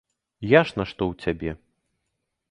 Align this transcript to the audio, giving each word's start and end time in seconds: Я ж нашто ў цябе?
Я 0.51 0.61
ж 0.69 0.79
нашто 0.79 1.01
ў 1.11 1.27
цябе? 1.27 1.51